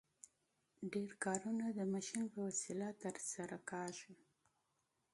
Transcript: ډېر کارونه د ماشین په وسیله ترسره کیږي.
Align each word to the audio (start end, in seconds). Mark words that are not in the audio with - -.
ډېر 0.93 1.11
کارونه 1.25 1.65
د 1.71 1.79
ماشین 1.93 2.21
په 2.33 2.39
وسیله 2.47 2.87
ترسره 3.03 3.57
کیږي. 3.69 4.13